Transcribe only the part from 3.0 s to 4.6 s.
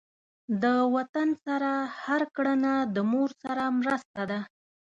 مور سره مرسته ده.